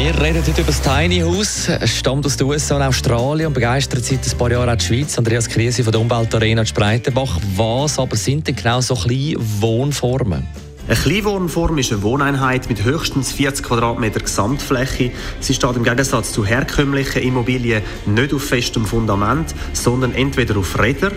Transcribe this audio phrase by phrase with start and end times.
[0.00, 1.68] wir reden heute über das Tiny House.
[1.68, 4.84] Es stammt aus den USA und Australien und begeistert seit ein paar Jahren auch die
[4.84, 5.18] Schweiz.
[5.18, 7.40] Andreas Krise von der Umweltarena Spreitenbach.
[7.56, 10.46] Was aber sind denn genau so kleine Wohnformen?
[10.86, 15.10] Eine Kleinwohnform ist eine Wohneinheit mit höchstens 40 Quadratmeter Gesamtfläche.
[15.40, 21.12] Sie steht im Gegensatz zu herkömmlichen Immobilien nicht auf festem Fundament, sondern entweder auf Rädern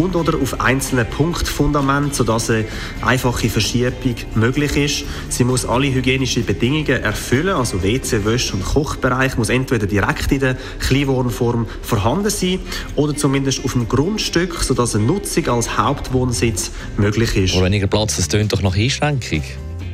[0.00, 2.64] und oder auf einzelnen Punktfundamenten, sodass eine
[3.02, 5.04] einfache Verschiebung möglich ist.
[5.28, 10.40] Sie muss alle hygienischen Bedingungen erfüllen, also WC, Wäsch und Kochbereich muss entweder direkt in
[10.40, 12.58] der Kleinwohnform vorhanden sein
[12.96, 17.54] oder zumindest auf dem Grundstück, sodass eine Nutzung als Hauptwohnsitz möglich ist.
[17.54, 18.76] Oder weniger Platz, das tönt doch nach.
[18.76, 19.42] Einschränkung?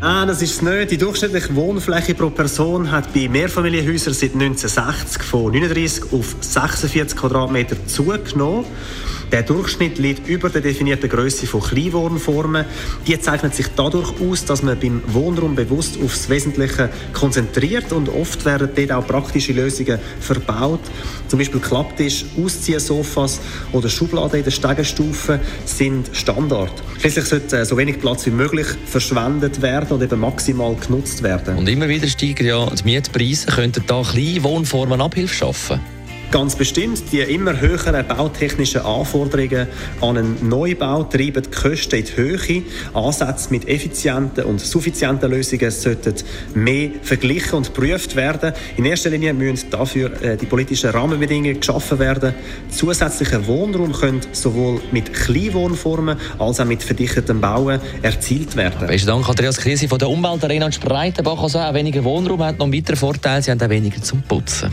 [0.01, 0.91] Ah, das ist es nicht.
[0.91, 7.77] Die durchschnittliche Wohnfläche pro Person hat bei Mehrfamilienhäusern seit 1960 von 39 auf 46 Quadratmeter
[7.87, 8.67] zugenommen.
[9.33, 12.65] Der Durchschnitt liegt über der definierten Größe von Kleinwohnformen.
[13.07, 18.45] Die zeichnet sich dadurch aus, dass man beim Wohnraum bewusst aufs Wesentliche konzentriert und oft
[18.45, 20.81] werden dort auch praktische Lösungen verbaut.
[21.29, 23.41] Zum Beispiel Klapptisch, Ausziehsofas
[23.73, 26.73] oder Schubladen in der Stegenstufe sind Standard.
[27.01, 31.57] Schließlich sollte so wenig Platz wie möglich verschwendet werden und eben maximal genutzt werden.
[31.57, 33.47] Und immer wieder steigen ja die Mietpreise.
[33.47, 35.96] Könnten da kleine Wohnformen Abhilfe schaffen?
[36.33, 39.69] Ganz bestimmt, die immer höheren bautechnischen Anforderungen
[40.01, 42.63] an einen Neubau treiben die Kosten in die Höhe.
[42.95, 46.15] Ansätze mit effizienten und suffizienten Lösungen sollten
[46.55, 48.53] mehr verglichen und geprüft werden.
[48.77, 52.35] In erster Linie müssen dafür äh, die politischen Rahmenbedingungen geschaffen werden.
[52.71, 58.89] Zusätzlicher Wohnraum können sowohl mit Kleinwohnformen als auch mit verdichtetem Bauen erzielt werden.
[58.89, 61.41] Besten Dank, Andreas Krise von der Umweltarena Spreitenbach.
[61.41, 64.73] Also auch weniger Wohnraum hat noch einen weiteren Vorteil, sie haben auch weniger zum Putzen.